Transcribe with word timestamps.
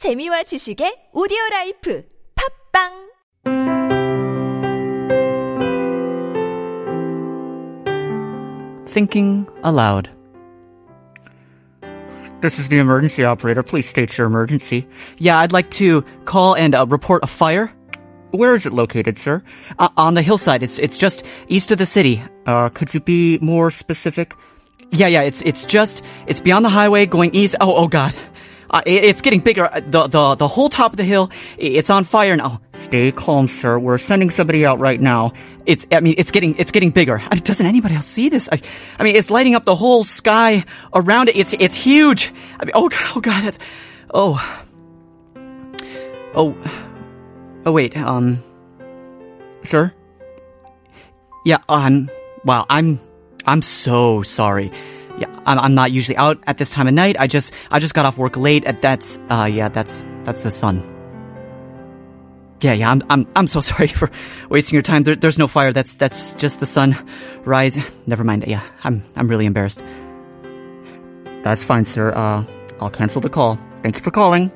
재미와 0.00 0.43
지식의 0.43 1.11
오디오 1.13 1.37
라이프 1.51 2.03
팝빵 2.73 3.11
Thinking 8.87 9.47
aloud. 9.63 10.09
This 12.41 12.57
is 12.57 12.67
the 12.67 12.79
emergency 12.79 13.23
operator. 13.23 13.61
Please 13.61 13.87
state 13.87 14.17
your 14.17 14.25
emergency. 14.25 14.87
Yeah, 15.19 15.37
I'd 15.37 15.53
like 15.53 15.69
to 15.77 16.01
call 16.25 16.55
and 16.55 16.73
uh, 16.73 16.87
report 16.87 17.23
a 17.23 17.27
fire. 17.27 17.71
Where 18.31 18.55
is 18.55 18.65
it 18.65 18.73
located, 18.73 19.19
sir? 19.19 19.43
Uh, 19.77 19.89
on 19.97 20.15
the 20.15 20.23
hillside. 20.23 20.63
It's 20.63 20.79
it's 20.79 20.97
just 20.97 21.23
east 21.47 21.69
of 21.71 21.77
the 21.77 21.85
city. 21.85 22.23
Uh, 22.47 22.69
could 22.69 22.93
you 22.93 22.99
be 22.99 23.37
more 23.39 23.69
specific? 23.69 24.33
Yeah, 24.91 25.07
yeah. 25.07 25.21
It's 25.21 25.41
it's 25.43 25.63
just 25.63 26.03
it's 26.25 26.41
beyond 26.41 26.65
the 26.65 26.69
highway 26.69 27.05
going 27.05 27.35
east. 27.35 27.55
Oh, 27.61 27.75
oh 27.75 27.87
God. 27.87 28.15
Uh, 28.71 28.81
it- 28.85 29.03
it's 29.03 29.21
getting 29.21 29.41
bigger. 29.41 29.65
Uh, 29.65 29.81
The 29.85 30.07
the 30.07 30.35
the 30.35 30.47
whole 30.47 30.69
top 30.69 30.93
of 30.93 30.97
the 30.97 31.03
hill. 31.03 31.29
It's 31.57 31.89
on 31.89 32.05
fire 32.05 32.35
now. 32.37 32.61
Stay 32.73 33.11
calm, 33.11 33.47
sir. 33.47 33.77
We're 33.77 33.97
sending 33.99 34.29
somebody 34.31 34.65
out 34.65 34.79
right 34.79 34.99
now. 35.01 35.33
It's 35.65 35.85
I 35.91 35.99
mean 35.99 36.15
it's 36.17 36.31
getting 36.31 36.55
it's 36.57 36.71
getting 36.71 36.91
bigger. 36.91 37.19
I 37.19 37.35
mean, 37.35 37.43
doesn't 37.43 37.65
anybody 37.65 37.95
else 37.95 38.07
see 38.07 38.29
this? 38.29 38.47
I, 38.51 38.61
I 38.97 39.03
mean 39.03 39.15
it's 39.17 39.29
lighting 39.29 39.55
up 39.55 39.65
the 39.65 39.75
whole 39.75 40.03
sky 40.05 40.63
around 40.95 41.27
it. 41.29 41.35
It's 41.35 41.53
it's 41.59 41.75
huge. 41.75 42.31
I 42.59 42.65
mean 42.65 42.71
oh 42.73 42.87
God, 42.89 43.11
oh 43.15 43.19
God. 43.21 43.43
It's 43.43 43.59
oh 44.13 44.39
oh 46.33 46.55
oh 47.65 47.71
wait 47.71 47.95
um 47.97 48.39
sir. 49.63 49.91
Yeah, 51.43 51.57
um, 51.67 52.09
wow, 52.45 52.67
I'm, 52.69 52.99
I'm 53.47 53.63
so 53.63 54.21
sorry. 54.21 54.71
Yeah, 55.21 55.39
I'm, 55.45 55.59
I'm 55.59 55.75
not 55.75 55.91
usually 55.91 56.17
out 56.17 56.39
at 56.47 56.57
this 56.57 56.71
time 56.71 56.87
of 56.87 56.95
night. 56.95 57.15
I 57.19 57.27
just, 57.27 57.53
I 57.69 57.79
just 57.79 57.93
got 57.93 58.07
off 58.07 58.17
work 58.17 58.35
late. 58.35 58.65
At 58.65 58.81
that's, 58.81 59.19
uh, 59.29 59.47
yeah, 59.51 59.69
that's, 59.69 60.03
that's 60.23 60.41
the 60.41 60.49
sun. 60.49 60.81
Yeah, 62.61 62.73
yeah, 62.73 62.89
I'm, 62.89 63.03
I'm, 63.07 63.27
I'm 63.35 63.45
so 63.45 63.61
sorry 63.71 63.85
for 63.85 64.09
wasting 64.49 64.73
your 64.73 64.81
time. 64.81 65.03
There, 65.03 65.15
there's 65.15 65.37
no 65.37 65.47
fire. 65.47 65.71
That's, 65.71 65.93
that's 65.93 66.33
just 66.33 66.59
the 66.59 66.65
sun 66.65 66.97
rise. 67.45 67.77
Never 68.07 68.23
mind. 68.23 68.45
Yeah, 68.47 68.63
I'm, 68.83 69.03
I'm 69.15 69.27
really 69.27 69.45
embarrassed. 69.45 69.83
That's 71.43 71.63
fine, 71.63 71.85
sir. 71.85 72.11
Uh, 72.13 72.43
I'll 72.79 72.89
cancel 72.89 73.21
the 73.21 73.29
call. 73.29 73.59
Thank 73.83 73.97
you 73.97 74.01
for 74.01 74.09
calling. 74.09 74.51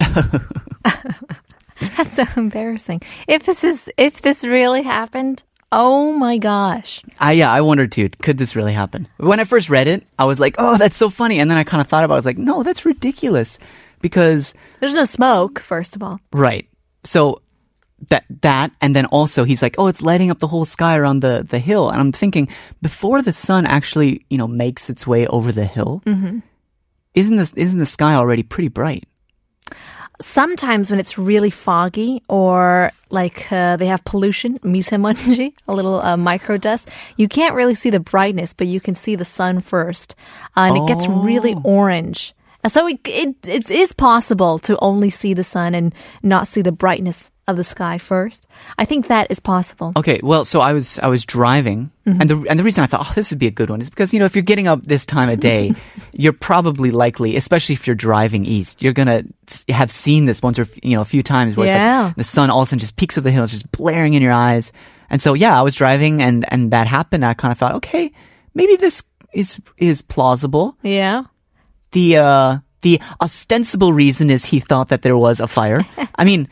That's 1.98 2.14
so 2.14 2.24
embarrassing. 2.36 3.02
If 3.26 3.44
this 3.44 3.64
is 3.64 3.90
if 3.96 4.22
this 4.22 4.44
really 4.44 4.82
happened, 4.82 5.44
oh 5.70 6.12
my 6.12 6.38
gosh. 6.38 7.02
I 7.18 7.32
yeah, 7.32 7.50
I 7.52 7.60
wondered 7.60 7.92
too. 7.92 8.08
Could 8.22 8.38
this 8.38 8.56
really 8.56 8.72
happen? 8.72 9.08
When 9.18 9.40
I 9.40 9.44
first 9.44 9.68
read 9.68 9.88
it, 9.88 10.06
I 10.18 10.24
was 10.24 10.38
like, 10.40 10.54
"Oh, 10.58 10.78
that's 10.78 10.96
so 10.96 11.10
funny," 11.10 11.40
and 11.40 11.50
then 11.50 11.58
I 11.58 11.64
kind 11.64 11.80
of 11.80 11.88
thought 11.88 12.04
about. 12.04 12.14
it. 12.14 12.18
I 12.18 12.22
was 12.22 12.26
like, 12.26 12.38
"No, 12.38 12.62
that's 12.62 12.84
ridiculous," 12.86 13.58
because 14.00 14.54
There's 14.80 14.94
no 14.94 15.04
smoke, 15.04 15.58
first 15.58 15.96
of 15.96 16.02
all. 16.02 16.20
right. 16.32 16.66
So 17.04 17.42
that 18.10 18.24
that, 18.42 18.70
and 18.80 18.94
then 18.94 19.06
also 19.06 19.42
he's 19.42 19.60
like, 19.62 19.74
"Oh, 19.76 19.88
it's 19.88 20.02
lighting 20.02 20.30
up 20.30 20.38
the 20.38 20.46
whole 20.46 20.64
sky 20.64 20.96
around 20.96 21.18
the 21.20 21.44
the 21.48 21.58
hill," 21.58 21.90
and 21.90 21.98
I'm 22.00 22.12
thinking 22.12 22.46
before 22.80 23.22
the 23.22 23.32
sun 23.32 23.66
actually 23.66 24.24
you 24.30 24.38
know 24.38 24.46
makes 24.46 24.88
its 24.88 25.04
way 25.04 25.26
over 25.26 25.50
the 25.50 25.66
hill, 25.66 26.00
mm-hmm. 26.06 26.38
isn't 27.14 27.36
this 27.36 27.52
isn't 27.54 27.78
the 27.80 27.86
sky 27.86 28.14
already 28.14 28.44
pretty 28.44 28.68
bright? 28.68 29.07
sometimes 30.20 30.90
when 30.90 31.00
it's 31.00 31.16
really 31.16 31.50
foggy 31.50 32.22
or 32.28 32.90
like 33.10 33.50
uh, 33.52 33.76
they 33.76 33.86
have 33.86 34.04
pollution, 34.04 34.58
misemanji, 34.64 35.54
a 35.66 35.74
little 35.74 36.00
uh, 36.00 36.16
micro 36.16 36.56
dust, 36.56 36.90
you 37.16 37.28
can't 37.28 37.54
really 37.54 37.74
see 37.74 37.90
the 37.90 38.00
brightness, 38.00 38.52
but 38.52 38.66
you 38.66 38.80
can 38.80 38.94
see 38.94 39.14
the 39.16 39.24
sun 39.24 39.60
first. 39.60 40.14
Uh, 40.56 40.60
and 40.60 40.78
oh. 40.78 40.84
it 40.84 40.88
gets 40.88 41.06
really 41.06 41.54
oh. 41.54 41.62
orange. 41.64 42.34
So 42.66 42.88
it, 42.88 43.00
it, 43.04 43.36
it 43.46 43.70
is 43.70 43.92
possible 43.92 44.58
to 44.60 44.76
only 44.80 45.10
see 45.10 45.32
the 45.32 45.44
sun 45.44 45.74
and 45.74 45.94
not 46.22 46.48
see 46.48 46.60
the 46.60 46.72
brightness 46.72 47.30
of 47.48 47.56
the 47.56 47.64
sky 47.64 47.98
first. 47.98 48.46
I 48.78 48.84
think 48.84 49.08
that 49.08 49.26
is 49.30 49.40
possible. 49.40 49.92
Okay, 49.96 50.20
well, 50.22 50.44
so 50.44 50.60
I 50.60 50.72
was 50.72 50.98
I 51.00 51.08
was 51.08 51.24
driving, 51.26 51.90
and 52.06 52.30
the 52.30 52.46
and 52.48 52.58
the 52.60 52.62
reason 52.64 52.84
I 52.84 52.86
thought, 52.86 53.06
oh, 53.08 53.12
this 53.14 53.30
would 53.30 53.38
be 53.40 53.48
a 53.48 53.50
good 53.50 53.70
one 53.70 53.80
is 53.80 53.90
because 53.90 54.12
you 54.12 54.20
know 54.20 54.24
if 54.26 54.36
you're 54.36 54.42
getting 54.46 54.68
up 54.68 54.84
this 54.84 55.04
time 55.04 55.28
of 55.28 55.40
day, 55.40 55.72
you're 56.12 56.32
probably 56.32 56.90
likely, 56.92 57.34
especially 57.36 57.72
if 57.74 57.86
you're 57.86 57.96
driving 57.96 58.44
east, 58.46 58.82
you're 58.82 58.92
gonna 58.92 59.24
have 59.68 59.90
seen 59.90 60.26
this 60.26 60.42
once 60.42 60.58
or 60.58 60.68
you 60.82 60.94
know 60.94 61.00
a 61.02 61.06
few 61.06 61.22
times 61.24 61.56
where 61.56 61.66
Yeah. 61.66 62.00
it's 62.00 62.06
like 62.10 62.16
the 62.16 62.24
sun 62.24 62.50
all 62.50 62.60
of 62.60 62.66
a 62.66 62.66
sudden 62.68 62.78
just 62.78 62.96
peeks 62.96 63.18
over 63.18 63.24
the 63.24 63.32
hill, 63.32 63.42
it's 63.42 63.52
just 63.52 63.72
blaring 63.72 64.14
in 64.14 64.22
your 64.22 64.32
eyes, 64.32 64.70
and 65.10 65.20
so 65.20 65.34
yeah, 65.34 65.58
I 65.58 65.62
was 65.62 65.74
driving, 65.74 66.22
and 66.22 66.44
and 66.52 66.70
that 66.70 66.86
happened. 66.86 67.24
I 67.24 67.34
kind 67.34 67.50
of 67.50 67.58
thought, 67.58 67.74
okay, 67.76 68.12
maybe 68.54 68.76
this 68.76 69.02
is 69.32 69.58
is 69.78 70.02
plausible. 70.02 70.76
Yeah. 70.82 71.24
The 71.92 72.18
uh 72.18 72.58
the 72.82 73.00
ostensible 73.20 73.92
reason 73.92 74.30
is 74.30 74.44
he 74.44 74.60
thought 74.60 74.88
that 74.88 75.02
there 75.02 75.16
was 75.18 75.40
a 75.40 75.48
fire. 75.48 75.82
I 76.14 76.24
mean. 76.24 76.48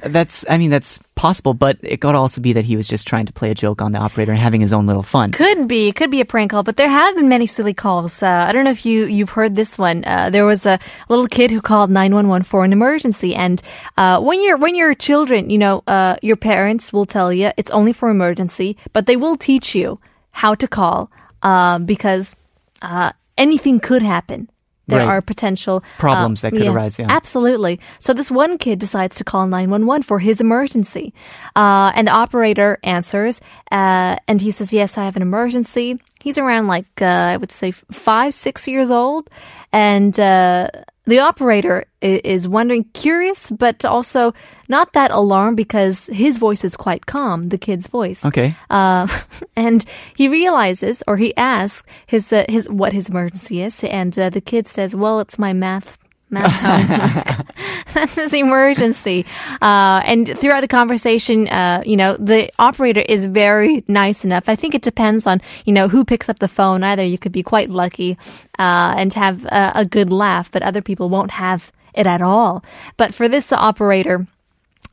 That's, 0.00 0.44
I 0.48 0.58
mean, 0.58 0.70
that's 0.70 0.98
possible, 1.14 1.54
but 1.54 1.78
it 1.82 2.00
could 2.00 2.14
also 2.14 2.40
be 2.40 2.54
that 2.54 2.64
he 2.64 2.76
was 2.76 2.88
just 2.88 3.06
trying 3.06 3.26
to 3.26 3.32
play 3.32 3.50
a 3.50 3.54
joke 3.54 3.82
on 3.82 3.92
the 3.92 3.98
operator 3.98 4.32
and 4.32 4.40
having 4.40 4.60
his 4.60 4.72
own 4.72 4.86
little 4.86 5.02
fun. 5.02 5.32
Could 5.32 5.68
be, 5.68 5.92
could 5.92 6.10
be 6.10 6.20
a 6.20 6.24
prank 6.24 6.50
call, 6.52 6.62
but 6.62 6.76
there 6.76 6.88
have 6.88 7.14
been 7.16 7.28
many 7.28 7.46
silly 7.46 7.74
calls. 7.74 8.22
Uh, 8.22 8.46
I 8.48 8.52
don't 8.52 8.64
know 8.64 8.70
if 8.70 8.86
you 8.86 9.04
you've 9.04 9.30
heard 9.30 9.56
this 9.56 9.76
one. 9.76 10.04
Uh, 10.04 10.30
there 10.30 10.46
was 10.46 10.66
a 10.66 10.78
little 11.08 11.26
kid 11.26 11.50
who 11.50 11.60
called 11.60 11.90
nine 11.90 12.14
one 12.14 12.28
one 12.28 12.42
for 12.42 12.64
an 12.64 12.72
emergency, 12.72 13.34
and 13.34 13.60
uh, 13.96 14.20
when 14.20 14.42
you're 14.42 14.56
when 14.56 14.74
you're 14.74 14.94
children, 14.94 15.50
you 15.50 15.58
know, 15.58 15.82
uh, 15.86 16.16
your 16.22 16.36
parents 16.36 16.92
will 16.92 17.06
tell 17.06 17.32
you 17.32 17.50
it's 17.56 17.70
only 17.70 17.92
for 17.92 18.08
emergency, 18.08 18.76
but 18.92 19.06
they 19.06 19.16
will 19.16 19.36
teach 19.36 19.74
you 19.74 20.00
how 20.30 20.54
to 20.54 20.66
call 20.66 21.10
uh, 21.42 21.78
because 21.78 22.34
uh, 22.82 23.12
anything 23.36 23.80
could 23.80 24.02
happen. 24.02 24.48
There 24.86 24.98
Right. 24.98 25.08
are 25.08 25.22
potential 25.22 25.76
uh, 25.76 25.98
Problems 26.00 26.42
that 26.42 26.52
could 26.52 26.66
arise, 26.66 26.98
yeah. 26.98 27.06
Absolutely. 27.08 27.80
So 28.00 28.12
this 28.12 28.30
one 28.30 28.58
kid 28.58 28.78
decides 28.78 29.16
to 29.16 29.24
call 29.24 29.46
911 29.46 30.02
for 30.02 30.18
his 30.18 30.40
emergency. 30.40 31.14
Uh, 31.56 31.92
and 31.94 32.06
the 32.06 32.12
operator 32.12 32.78
answers, 32.82 33.40
uh, 33.72 34.16
and 34.28 34.40
he 34.40 34.50
says, 34.50 34.72
yes, 34.72 34.98
I 34.98 35.04
have 35.06 35.16
an 35.16 35.22
emergency. 35.22 35.98
He's 36.22 36.36
around 36.38 36.66
like, 36.68 36.86
uh, 37.00 37.04
I 37.06 37.36
would 37.38 37.50
say 37.52 37.70
five, 37.70 38.34
six 38.34 38.68
years 38.68 38.90
old. 38.90 39.30
And, 39.72 40.18
uh, 40.20 40.68
the 41.06 41.20
operator 41.20 41.84
is 42.00 42.48
wondering, 42.48 42.84
curious, 42.94 43.50
but 43.50 43.84
also 43.84 44.32
not 44.68 44.92
that 44.94 45.10
alarmed 45.10 45.56
because 45.56 46.06
his 46.06 46.38
voice 46.38 46.64
is 46.64 46.76
quite 46.76 47.06
calm, 47.06 47.42
the 47.44 47.58
kid's 47.58 47.86
voice. 47.86 48.24
Okay. 48.24 48.54
Uh, 48.70 49.06
and 49.56 49.84
he 50.16 50.28
realizes, 50.28 51.02
or 51.06 51.16
he 51.16 51.36
asks 51.36 51.86
his 52.06 52.32
uh, 52.32 52.44
his 52.48 52.68
what 52.68 52.92
his 52.92 53.08
emergency 53.08 53.62
is, 53.62 53.84
and 53.84 54.18
uh, 54.18 54.30
the 54.30 54.40
kid 54.40 54.66
says, 54.66 54.94
"Well, 54.94 55.20
it's 55.20 55.38
my 55.38 55.52
math." 55.52 55.98
That's 57.94 58.14
his 58.16 58.34
emergency. 58.34 59.24
Uh, 59.62 60.02
and 60.04 60.38
throughout 60.38 60.60
the 60.60 60.68
conversation, 60.68 61.48
uh, 61.48 61.82
you 61.86 61.96
know, 61.96 62.16
the 62.16 62.50
operator 62.58 63.00
is 63.00 63.26
very 63.26 63.84
nice 63.88 64.24
enough. 64.24 64.48
I 64.48 64.56
think 64.56 64.74
it 64.74 64.82
depends 64.82 65.26
on, 65.26 65.40
you 65.64 65.72
know, 65.72 65.88
who 65.88 66.04
picks 66.04 66.28
up 66.28 66.40
the 66.40 66.48
phone. 66.48 66.82
Either 66.82 67.04
you 67.04 67.18
could 67.18 67.32
be 67.32 67.42
quite 67.42 67.70
lucky, 67.70 68.18
uh, 68.58 68.94
and 68.96 69.12
have 69.14 69.44
a, 69.46 69.72
a 69.76 69.84
good 69.84 70.12
laugh, 70.12 70.50
but 70.50 70.62
other 70.62 70.82
people 70.82 71.08
won't 71.08 71.30
have 71.30 71.72
it 71.94 72.06
at 72.06 72.20
all. 72.20 72.64
But 72.96 73.14
for 73.14 73.28
this 73.28 73.52
operator, 73.52 74.26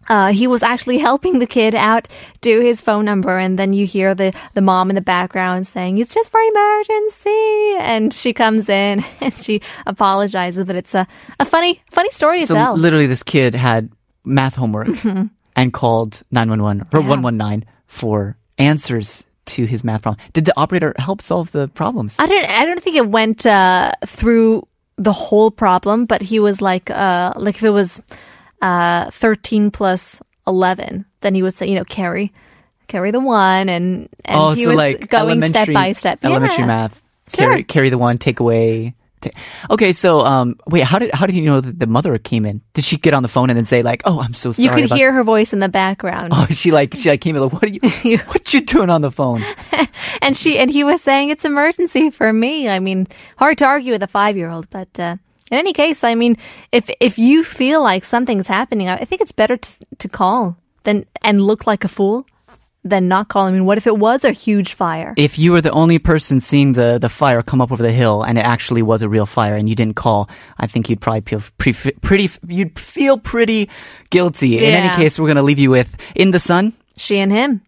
uh, 0.10 0.32
he 0.32 0.48
was 0.48 0.64
actually 0.64 0.98
helping 1.10 1.40
the 1.40 1.48
kid 1.48 1.76
out 1.76 2.08
do 2.42 2.60
his 2.60 2.82
phone 2.82 3.06
number 3.06 3.38
and 3.38 3.58
then 3.60 3.74
you 3.74 3.86
hear 3.86 4.16
the, 4.16 4.34
the 4.54 4.62
mom 4.62 4.90
in 4.90 4.96
the 4.96 5.02
background 5.02 5.68
saying 5.68 5.98
it's 5.98 6.14
just 6.14 6.32
for 6.32 6.40
emergency 6.40 7.76
and 7.80 8.14
she 8.14 8.34
comes 8.34 8.70
in 8.70 9.04
and 9.22 9.34
she 9.34 9.62
apologizes 9.86 10.66
but 10.66 10.76
it's 10.76 10.94
a, 10.96 11.08
a 11.40 11.46
funny 11.46 11.82
funny 11.92 12.10
story 12.10 12.42
to 12.42 12.48
So 12.48 12.54
tell 12.54 12.76
literally, 12.76 13.08
this 13.08 13.24
kid 13.24 13.56
had 13.56 13.90
math 14.26 14.56
homework 14.56 14.90
and 15.56 15.74
called 15.74 16.22
911 16.32 16.88
or 16.94 17.02
119 17.02 17.68
for 17.88 18.38
answers 18.58 19.24
to 19.46 19.66
his 19.66 19.84
math 19.84 20.04
problem. 20.04 20.24
Did 20.34 20.46
the 20.46 20.54
operator 20.56 20.94
help 20.98 21.22
solve 21.22 21.52
the 21.52 21.68
problems? 21.70 22.18
i 22.20 22.26
don't 22.28 22.46
i 22.50 22.66
don't 22.66 22.82
think 22.82 22.96
it 22.96 23.08
went 23.08 23.46
uh, 23.46 23.92
through 24.06 24.68
the 24.98 25.12
whole 25.14 25.50
problem 25.50 26.06
but 26.06 26.22
he 26.22 26.40
was 26.40 26.62
like 26.62 26.90
uh 26.92 27.34
like 27.36 27.56
if 27.56 27.64
it 27.64 27.72
was 27.72 28.02
uh 28.62 29.10
13 29.12 29.72
plus 29.72 30.22
11 30.48 31.06
then 31.22 31.36
he 31.36 31.44
would 31.44 31.54
say 31.54 31.68
you 31.68 31.76
know 31.76 31.84
carry 31.86 32.32
carry 32.88 33.12
the 33.12 33.20
one 33.20 33.70
and 33.70 34.10
and 34.26 34.38
oh, 34.40 34.52
he 34.52 34.64
so 34.64 34.70
was 34.70 34.78
like 34.78 35.10
going 35.10 35.42
step 35.44 35.70
by 35.74 35.92
step 35.94 36.20
Elementary 36.24 36.60
Yeah. 36.60 36.66
math. 36.68 37.02
Sure. 37.30 37.48
Carry, 37.50 37.64
carry 37.64 37.90
the 37.90 37.98
one, 37.98 38.18
take 38.18 38.42
away. 38.42 38.94
ta- 39.22 39.30
Okay, 39.70 39.94
so 39.94 40.20
um, 40.26 40.58
wait, 40.68 40.84
how 40.84 41.00
did 41.00 41.14
how 41.14 41.26
did 41.26 41.34
he 41.34 41.40
know 41.40 41.62
that 41.62 41.80
the 41.80 41.88
mother 41.88 42.18
came 42.18 42.46
in? 42.46 42.60
Did 42.74 42.84
she 42.84 42.98
get 42.98 43.14
on 43.14 43.24
the 43.24 43.30
phone 43.30 43.50
and 43.50 43.56
then 43.56 43.64
say 43.64 43.84
like, 43.84 44.02
"Oh, 44.04 44.20
I'm 44.20 44.34
so 44.34 44.52
sorry"? 44.52 44.66
you 44.82 44.88
could 44.88 44.98
hear 44.98 45.14
her 45.14 45.24
voice 45.24 45.54
in 45.54 45.60
the 45.60 45.70
background 45.70 46.34
Oh, 46.36 46.46
she 46.50 46.72
like 46.72 46.94
she 46.96 47.08
like 47.10 47.22
came 47.22 47.38
in 47.38 47.42
like, 47.42 47.54
"What 47.54 47.64
are 47.64 47.68
you? 47.70 48.18
what 48.28 48.54
you 48.54 48.60
doing 48.60 48.90
on 48.90 49.02
the 49.02 49.12
phone?" 49.12 49.42
and 50.22 50.36
she 50.36 50.58
and 50.60 50.70
he 50.70 50.84
was 50.84 51.02
saying 51.02 51.30
it's 51.30 51.46
emergency 51.46 52.10
for 52.10 52.34
me. 52.34 52.68
I 52.68 52.80
mean, 52.80 53.08
hard 53.38 53.58
to 53.60 53.66
argue 53.66 53.94
with 53.94 54.04
a 54.04 54.08
five 54.12 54.36
year 54.36 54.50
old, 54.52 54.70
but 54.70 55.00
uh, 55.00 55.16
in 55.52 55.58
any 55.58 55.74
case, 55.74 56.04
I 56.04 56.16
mean, 56.16 56.38
if 56.72 56.90
if 57.00 57.20
you 57.20 57.44
feel 57.44 57.84
like 57.84 58.06
something's 58.06 58.48
happening, 58.48 58.90
I 58.90 59.06
think 59.06 59.22
it's 59.22 59.34
better 59.34 59.58
to 59.58 59.72
to 60.00 60.10
call 60.10 60.58
than 60.84 61.06
and 61.22 61.42
look 61.42 61.68
like 61.68 61.84
a 61.84 61.88
fool 61.88 62.26
than 62.84 63.08
not 63.08 63.28
call. 63.28 63.46
I 63.46 63.52
mean, 63.52 63.66
what 63.66 63.78
if 63.78 63.86
it 63.86 63.98
was 63.98 64.26
a 64.26 64.32
huge 64.32 64.74
fire? 64.74 65.14
If 65.18 65.38
you 65.38 65.52
were 65.52 65.62
the 65.62 65.72
only 65.72 66.00
person 66.00 66.40
seeing 66.40 66.74
the, 66.74 66.98
the 67.00 67.10
fire 67.10 67.44
come 67.44 67.62
up 67.62 67.72
over 67.72 67.84
the 67.84 67.92
hill 67.92 68.24
and 68.24 68.38
it 68.38 68.42
actually 68.42 68.82
was 68.82 69.04
a 69.04 69.10
real 69.10 69.26
fire 69.28 69.56
and 69.56 69.70
you 69.70 69.76
didn't 69.76 69.96
call, 69.96 70.30
I 70.58 70.66
think 70.66 70.90
you'd 70.90 71.00
probably 71.00 71.22
feel 71.22 71.44
pre- 71.58 71.74
pretty, 72.02 72.30
you'd 72.48 72.80
feel 72.80 73.20
pretty 73.20 73.70
guilty. 74.10 74.58
In 74.58 74.74
any 74.74 74.90
case, 74.96 75.20
we're 75.20 75.28
going 75.28 75.36
to 75.36 75.44
leave 75.44 75.60
you 75.60 75.70
with 75.70 75.96
In 76.16 76.32
the 76.32 76.40
Sun. 76.40 76.74
She 76.98 77.20
and 77.20 77.32
him. 77.32 77.62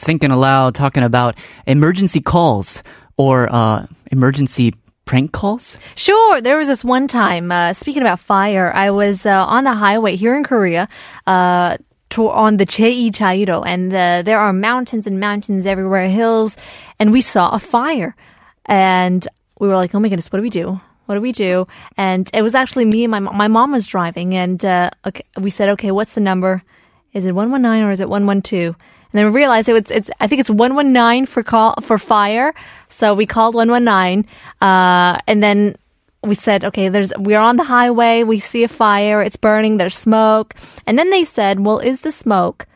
Thinking 0.00 0.30
aloud, 0.30 0.74
talking 0.74 1.02
about 1.02 1.36
emergency 1.66 2.22
calls 2.22 2.82
or 3.18 3.52
uh, 3.52 3.86
emergency 4.10 4.74
prank 5.04 5.32
calls. 5.32 5.76
Sure. 5.94 6.40
There 6.40 6.56
was 6.56 6.68
this 6.68 6.82
one 6.82 7.06
time, 7.06 7.52
uh, 7.52 7.74
speaking 7.74 8.00
about 8.00 8.18
fire, 8.18 8.72
I 8.74 8.92
was 8.92 9.26
uh, 9.26 9.44
on 9.44 9.64
the 9.64 9.74
highway 9.74 10.16
here 10.16 10.34
in 10.34 10.42
Korea, 10.42 10.88
uh, 11.26 11.76
to, 12.10 12.28
on 12.28 12.56
the 12.56 12.64
Chei 12.64 13.10
Chairo, 13.10 13.62
and 13.62 13.92
uh, 13.92 14.22
there 14.22 14.38
are 14.38 14.52
mountains 14.52 15.06
and 15.06 15.20
mountains 15.20 15.66
everywhere, 15.66 16.08
hills, 16.08 16.56
and 16.98 17.12
we 17.12 17.20
saw 17.20 17.50
a 17.50 17.58
fire. 17.58 18.16
And 18.64 19.26
we 19.58 19.68
were 19.68 19.76
like, 19.76 19.94
oh 19.94 20.00
my 20.00 20.08
goodness, 20.08 20.32
what 20.32 20.38
do 20.38 20.42
we 20.42 20.50
do? 20.50 20.80
What 21.06 21.16
do 21.16 21.20
we 21.20 21.32
do? 21.32 21.66
And 21.96 22.30
it 22.32 22.42
was 22.42 22.54
actually 22.54 22.86
me 22.86 23.04
and 23.04 23.10
my. 23.10 23.20
My 23.20 23.48
mom 23.48 23.72
was 23.72 23.86
driving, 23.86 24.34
and 24.34 24.64
uh, 24.64 24.90
okay, 25.04 25.24
we 25.38 25.50
said, 25.50 25.68
okay, 25.70 25.90
what's 25.90 26.14
the 26.14 26.20
number? 26.20 26.62
Is 27.12 27.26
it 27.26 27.34
119 27.34 27.84
or 27.86 27.90
is 27.90 28.00
it 28.00 28.08
112? 28.08 28.76
And 29.12 29.18
then 29.18 29.26
we 29.26 29.32
realized 29.32 29.68
it 29.68 29.72
was, 29.72 29.90
it's, 29.90 30.10
I 30.20 30.28
think 30.28 30.40
it's 30.40 30.50
119 30.50 31.26
for 31.26 31.42
call, 31.42 31.74
for 31.82 31.98
fire. 31.98 32.54
So 32.88 33.14
we 33.14 33.26
called 33.26 33.54
119. 33.54 34.28
Uh, 34.60 35.18
and 35.26 35.42
then 35.42 35.76
we 36.22 36.34
said, 36.34 36.64
okay, 36.66 36.88
there's, 36.88 37.12
we're 37.18 37.40
on 37.40 37.56
the 37.56 37.64
highway. 37.64 38.22
We 38.22 38.38
see 38.38 38.62
a 38.62 38.68
fire. 38.68 39.22
It's 39.22 39.36
burning. 39.36 39.78
There's 39.78 39.96
smoke. 39.96 40.54
And 40.86 40.96
then 40.96 41.10
they 41.10 41.24
said, 41.24 41.58
well, 41.58 41.80
is 41.80 42.02
the 42.02 42.12
smoke 42.12 42.66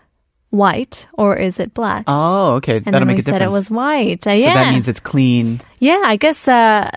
white 0.50 1.06
or 1.12 1.36
is 1.36 1.60
it 1.60 1.72
black? 1.72 2.04
Oh, 2.08 2.54
okay. 2.54 2.78
and 2.78 2.86
That'll 2.86 3.00
then 3.00 3.08
make 3.08 3.16
we 3.16 3.20
a 3.20 3.22
said 3.22 3.32
difference. 3.38 3.54
it 3.54 3.56
was 3.56 3.70
white. 3.70 4.26
Uh, 4.26 4.30
so 4.30 4.40
yeah. 4.40 4.54
that 4.54 4.72
means 4.72 4.88
it's 4.88 5.00
clean. 5.00 5.60
Yeah, 5.78 6.02
I 6.04 6.16
guess 6.16 6.48
uh, 6.48 6.90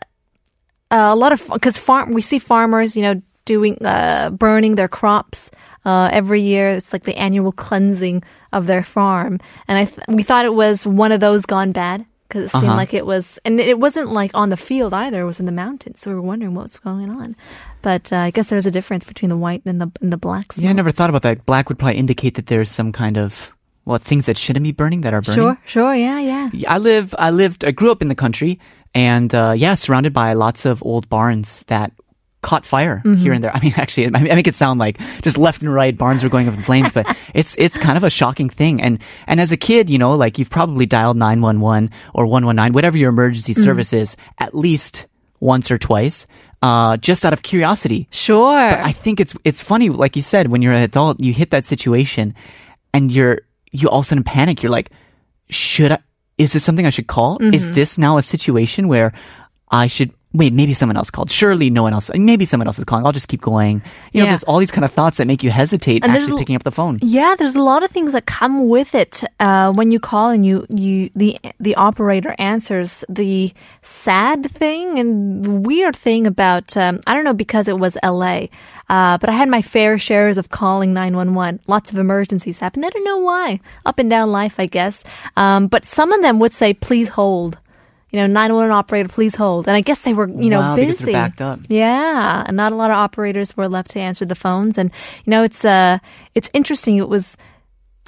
a 0.90 1.16
lot 1.16 1.34
of 1.34 1.48
because 1.52 1.78
farm 1.78 2.12
we 2.12 2.22
see 2.22 2.40
farmers, 2.40 2.96
you 2.96 3.04
know, 3.04 3.22
doing 3.46 3.78
uh, 3.86 4.30
burning 4.32 4.76
their 4.76 4.88
crops 4.88 5.52
uh, 5.88 6.10
every 6.12 6.42
year. 6.42 6.68
It's 6.76 6.92
like 6.92 7.06
the 7.08 7.16
annual 7.18 7.52
cleansing 7.52 8.24
of 8.52 8.68
their 8.68 8.84
farm, 8.84 9.40
and 9.68 9.76
I 9.80 9.86
th- 9.86 10.06
we 10.10 10.24
thought 10.24 10.46
it 10.46 10.54
was 10.54 10.86
one 10.86 11.12
of 11.16 11.20
those 11.22 11.46
gone 11.48 11.72
bad 11.72 12.06
because 12.28 12.44
it 12.46 12.50
seemed 12.52 12.66
Uh-huh. 12.66 12.76
like 12.84 12.94
it 12.94 13.06
was, 13.06 13.40
and 13.46 13.60
it 13.60 13.80
wasn't 13.80 14.12
like 14.12 14.32
on 14.36 14.50
the 14.50 14.58
field 14.58 14.94
either. 14.94 15.22
It 15.24 15.26
was 15.26 15.40
in 15.40 15.46
the 15.48 15.56
mountains, 15.64 16.00
so 16.02 16.12
we 16.12 16.16
were 16.16 16.28
wondering 16.32 16.54
what's 16.56 16.78
going 16.80 17.10
on. 17.10 17.36
But 17.82 18.12
uh, 18.12 18.28
I 18.28 18.32
guess 18.32 18.50
there's 18.50 18.66
a 18.68 18.72
difference 18.72 19.06
between 19.08 19.30
the 19.30 19.38
white 19.38 19.62
and 19.66 19.80
the 19.80 19.90
and 20.02 20.12
the 20.12 20.18
black. 20.18 20.46
Yeah, 20.58 20.70
I 20.72 20.74
never 20.74 20.92
thought 20.92 21.10
about 21.10 21.22
that. 21.24 21.46
Black 21.46 21.70
would 21.70 21.80
probably 21.80 21.98
indicate 21.98 22.36
that 22.36 22.48
there's 22.48 22.70
some 22.70 22.92
kind 22.92 23.18
of 23.18 23.52
well 23.86 24.00
things 24.00 24.26
that 24.26 24.38
shouldn't 24.38 24.64
be 24.68 24.74
burning 24.74 25.02
that 25.08 25.14
are 25.14 25.22
burning. 25.22 25.40
Sure, 25.40 25.58
sure, 25.66 25.96
yeah, 25.96 26.20
yeah. 26.20 26.50
I 26.68 26.80
live. 26.80 27.16
I 27.18 27.32
lived. 27.32 27.64
I 27.64 27.72
grew 27.72 27.92
up 27.92 28.02
in 28.02 28.10
the 28.10 28.16
country, 28.20 28.60
and 28.94 29.32
uh, 29.34 29.54
yeah, 29.56 29.76
surrounded 29.76 30.12
by 30.12 30.34
lots 30.34 30.66
of 30.66 30.84
old 30.84 31.08
barns 31.08 31.64
that 31.68 31.92
caught 32.48 32.66
fire 32.66 33.02
Mm-hmm. 33.04 33.22
here 33.24 33.34
and 33.36 33.44
there. 33.44 33.54
I 33.56 33.60
mean, 33.60 33.74
actually, 33.84 34.08
I 34.08 34.36
make 34.40 34.48
it 34.48 34.56
sound 34.56 34.80
like 34.80 34.98
just 35.22 35.38
left 35.38 35.62
and 35.62 35.74
right 35.74 35.96
barns 36.04 36.24
were 36.24 36.30
going 36.36 36.48
up 36.48 36.56
in 36.56 36.64
flames, 36.64 36.92
but 36.94 37.06
it's 37.34 37.56
it's 37.60 37.78
kind 37.78 37.98
of 37.98 38.04
a 38.04 38.10
shocking 38.10 38.50
thing. 38.50 38.82
And 38.82 39.02
and 39.28 39.40
as 39.40 39.52
a 39.52 39.58
kid, 39.58 39.90
you 39.90 39.98
know, 39.98 40.16
like 40.16 40.40
you've 40.40 40.50
probably 40.50 40.86
dialed 40.86 41.18
nine 41.18 41.42
one 41.42 41.60
one 41.60 41.92
or 42.14 42.26
one 42.26 42.46
one 42.46 42.56
nine, 42.56 42.72
whatever 42.74 42.98
your 42.98 43.10
emergency 43.10 43.54
Mm-hmm. 43.54 43.64
service 43.68 43.92
is, 43.94 44.16
at 44.40 44.56
least 44.56 45.08
once 45.40 45.70
or 45.70 45.78
twice, 45.78 46.26
uh, 46.64 46.98
just 46.98 47.24
out 47.26 47.34
of 47.34 47.42
curiosity. 47.44 48.08
Sure. 48.12 48.58
But 48.72 48.80
I 48.80 48.92
think 48.92 49.20
it's 49.20 49.36
it's 49.44 49.62
funny, 49.62 49.90
like 49.90 50.16
you 50.16 50.24
said, 50.24 50.48
when 50.50 50.62
you're 50.64 50.74
an 50.74 50.84
adult, 50.84 51.20
you 51.20 51.34
hit 51.34 51.50
that 51.52 51.66
situation, 51.66 52.34
and 52.94 53.12
you're 53.12 53.42
you 53.72 53.90
all 53.90 54.00
of 54.00 54.06
a 54.06 54.08
sudden 54.08 54.24
panic. 54.24 54.64
You're 54.64 54.72
like, 54.72 54.90
should 55.50 55.92
I? 55.92 56.00
Is 56.38 56.54
this 56.54 56.64
something 56.64 56.86
I 56.86 56.92
should 56.92 57.08
call? 57.08 57.38
Mm-hmm. 57.40 57.54
Is 57.54 57.74
this 57.74 57.98
now 57.98 58.18
a 58.18 58.24
situation 58.24 58.88
where 58.88 59.12
I 59.70 59.88
should? 59.88 60.12
Wait, 60.38 60.54
maybe 60.54 60.74
someone 60.74 60.98
else 60.98 61.10
called. 61.10 61.32
Surely 61.32 61.70
no 61.70 61.82
one 61.82 61.94
else. 61.94 62.12
Maybe 62.14 62.46
someone 62.46 62.68
else 62.68 62.78
is 62.78 62.86
calling. 62.86 63.06
I'll 63.06 63.12
just 63.12 63.28
keep 63.28 63.42
going. 63.42 63.82
You 64.14 64.20
know, 64.22 64.26
Yeah. 64.26 64.32
there's 64.32 64.44
all 64.44 64.60
these 64.60 64.72
kind 64.72 64.86
of 64.86 64.92
thoughts 64.92 65.18
that 65.18 65.26
make 65.26 65.42
you 65.42 65.50
hesitate 65.50 66.04
And 66.04 66.12
actually 66.14 66.38
picking 66.38 66.56
up 66.56 66.64
the 66.64 66.72
phone. 66.72 67.00
Yeah, 67.02 67.36
there's 67.38 67.56
a 67.56 67.62
lot 67.62 67.82
of 67.84 67.90
things 67.90 68.14
that 68.14 68.26
come 68.28 68.68
with 68.70 68.94
it 68.94 69.24
uh, 69.40 69.74
when 69.74 69.90
you 69.92 70.00
call 70.00 70.30
and 70.30 70.46
you 70.46 70.66
you 70.70 71.10
the 71.16 71.40
the 71.60 71.76
operator 71.76 72.36
answers. 72.38 73.04
The 73.10 73.52
sad 73.82 74.46
thing 74.52 75.00
and 75.00 75.66
weird 75.66 75.96
thing 75.96 76.28
about 76.28 76.78
um, 76.78 77.00
I 77.08 77.14
don't 77.16 77.24
know 77.24 77.34
because 77.34 77.68
it 77.68 77.80
was 77.80 77.98
L.A. 78.04 78.50
Uh, 78.90 79.18
but 79.18 79.30
I 79.30 79.34
had 79.34 79.50
my 79.50 79.62
fair 79.62 79.98
shares 80.00 80.38
of 80.38 80.50
calling 80.50 80.94
911. 80.94 81.60
Lots 81.68 81.92
of 81.92 81.98
emergencies 81.98 82.60
happen. 82.60 82.86
I 82.86 82.90
don't 82.90 83.04
know 83.04 83.18
why. 83.20 83.60
Up 83.86 84.00
and 84.00 84.10
down 84.10 84.32
life, 84.32 84.60
I 84.60 84.66
guess. 84.66 85.04
Um, 85.36 85.68
but 85.68 85.86
some 85.86 86.12
of 86.14 86.22
them 86.22 86.40
would 86.40 86.54
say, 86.54 86.74
"Please 86.74 87.10
hold." 87.10 87.58
You 88.12 88.22
know, 88.22 88.28
911 88.28 88.72
operator, 88.72 89.10
please 89.10 89.36
hold. 89.36 89.68
And 89.68 89.76
I 89.76 89.82
guess 89.82 90.02
they 90.02 90.14
were, 90.14 90.30
you 90.30 90.50
know, 90.50 90.62
Wow, 90.62 90.76
busy. 90.78 91.12
backed 91.12 91.42
up. 91.42 91.60
Yeah, 91.68 92.44
and 92.48 92.56
not 92.56 92.72
a 92.72 92.76
lot 92.76 92.90
of 92.90 92.96
operators 92.96 93.58
were 93.58 93.68
left 93.68 93.92
to 93.92 94.00
answer 94.00 94.24
the 94.26 94.36
phones, 94.36 94.78
and 94.78 94.92
you 95.26 95.32
know 95.32 95.44
it's 95.44 95.66
uh 95.66 96.00
it's 96.34 96.50
interesting. 96.54 96.98
It 96.98 97.10
was 97.10 97.36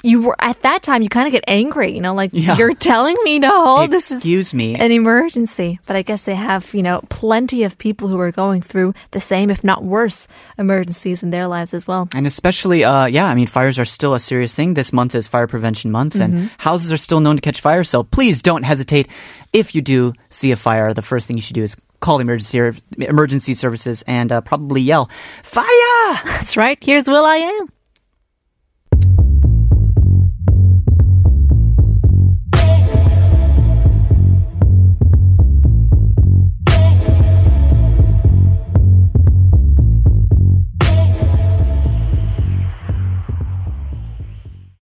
you 0.02 0.22
were 0.22 0.36
at 0.40 0.62
that 0.62 0.82
time 0.82 1.02
you 1.02 1.08
kind 1.08 1.26
of 1.26 1.32
get 1.32 1.44
angry, 1.46 1.92
you 1.94 2.00
know, 2.00 2.14
like 2.14 2.30
Yeah. 2.32 2.56
you're 2.56 2.74
telling 2.74 3.16
me 3.24 3.38
no. 3.38 3.86
This 3.86 4.10
is 4.10 4.18
Excuse 4.18 4.54
me. 4.54 4.74
an 4.74 4.90
emergency, 4.90 5.78
but 5.86 5.96
I 5.96 6.02
guess 6.02 6.24
they 6.24 6.34
have 6.34 6.72
you 6.74 6.82
know 6.82 7.00
plenty 7.08 7.64
of 7.64 7.76
people 7.78 8.08
who 8.08 8.18
are 8.18 8.32
going 8.32 8.62
through 8.62 8.94
the 9.10 9.20
same, 9.20 9.50
if 9.50 9.62
not 9.62 9.84
worse, 9.84 10.26
emergencies 10.58 11.22
in 11.22 11.30
their 11.30 11.46
lives 11.46 11.74
as 11.74 11.86
well. 11.86 12.08
And 12.14 12.26
especially, 12.26 12.84
uh, 12.84 13.06
yeah, 13.06 13.26
I 13.26 13.34
mean, 13.34 13.46
fires 13.46 13.78
are 13.78 13.84
still 13.84 14.14
a 14.14 14.20
serious 14.20 14.54
thing. 14.54 14.74
This 14.74 14.92
month 14.92 15.14
is 15.14 15.26
Fire 15.28 15.46
Prevention 15.46 15.90
Month, 15.90 16.14
and 16.16 16.32
Mm-hmm. 16.34 16.46
houses 16.58 16.92
are 16.92 16.96
still 16.98 17.20
known 17.20 17.36
to 17.36 17.42
catch 17.42 17.60
fire. 17.60 17.84
So 17.84 18.02
please 18.02 18.42
don't 18.42 18.62
hesitate. 18.62 19.08
If 19.52 19.74
you 19.74 19.82
do 19.82 20.12
see 20.30 20.52
a 20.52 20.56
fire, 20.56 20.94
the 20.94 21.02
first 21.02 21.26
thing 21.26 21.36
you 21.36 21.42
should 21.42 21.54
do 21.54 21.62
is 21.64 21.76
call 22.00 22.20
emergency 22.20 22.58
emergency 22.98 23.54
services 23.54 24.02
and 24.06 24.30
uh, 24.32 24.40
probably 24.40 24.80
yell, 24.80 25.10
"Fire!" 25.42 26.20
That's 26.24 26.56
right. 26.56 26.78
Here's 26.82 27.06
will.i.am. 27.08 27.68